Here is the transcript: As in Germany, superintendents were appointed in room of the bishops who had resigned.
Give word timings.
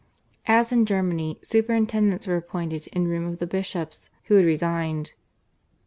As 0.47 0.71
in 0.71 0.87
Germany, 0.87 1.37
superintendents 1.43 2.25
were 2.25 2.35
appointed 2.35 2.87
in 2.87 3.07
room 3.07 3.27
of 3.27 3.37
the 3.37 3.45
bishops 3.45 4.09
who 4.23 4.33
had 4.37 4.45
resigned. 4.45 5.13